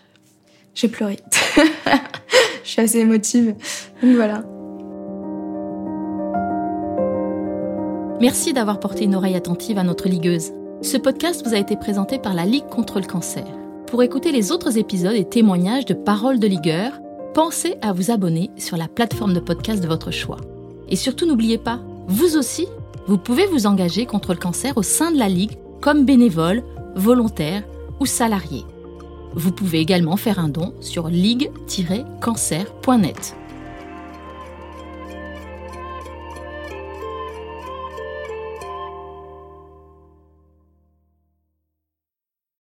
j'ai 0.74 0.88
pleuré. 0.88 1.18
je 2.64 2.68
suis 2.68 2.80
assez 2.80 2.98
émotive. 2.98 3.54
Donc 4.02 4.16
voilà. 4.16 4.44
Merci 8.20 8.52
d'avoir 8.52 8.80
porté 8.80 9.04
une 9.04 9.14
oreille 9.14 9.37
attentive 9.37 9.76
à 9.76 9.83
notre 9.83 10.09
ligueuse. 10.09 10.52
Ce 10.80 10.96
podcast 10.96 11.46
vous 11.46 11.54
a 11.54 11.59
été 11.59 11.76
présenté 11.76 12.18
par 12.18 12.35
la 12.35 12.44
Ligue 12.44 12.66
contre 12.68 12.98
le 12.98 13.07
cancer. 13.07 13.44
Pour 13.87 14.02
écouter 14.02 14.33
les 14.33 14.50
autres 14.50 14.78
épisodes 14.78 15.14
et 15.14 15.28
témoignages 15.28 15.85
de 15.85 15.94
paroles 15.94 16.38
de 16.38 16.46
ligueurs, 16.46 17.00
pensez 17.35 17.75
à 17.83 17.92
vous 17.92 18.11
abonner 18.12 18.51
sur 18.57 18.79
la 18.79 18.88
plateforme 18.88 19.35
de 19.35 19.40
podcast 19.40 19.83
de 19.83 19.88
votre 19.88 20.12
choix. 20.12 20.38
Et 20.88 20.97
surtout 20.97 21.27
n'oubliez 21.27 21.59
pas, 21.59 21.81
vous 22.07 22.37
aussi, 22.37 22.68
vous 23.09 23.18
pouvez 23.18 23.47
vous 23.47 23.66
engager 23.66 24.07
contre 24.07 24.33
le 24.33 24.38
cancer 24.38 24.79
au 24.79 24.83
sein 24.83 25.11
de 25.11 25.18
la 25.18 25.29
Ligue 25.29 25.59
comme 25.81 26.07
bénévole, 26.07 26.62
volontaire 26.94 27.64
ou 28.01 28.07
salarié. 28.07 28.62
Vous 29.35 29.51
pouvez 29.51 29.81
également 29.81 30.16
faire 30.16 30.38
un 30.38 30.49
don 30.49 30.73
sur 30.81 31.09
ligue-cancer.net. 31.09 33.37